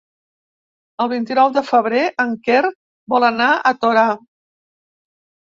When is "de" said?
1.57-1.63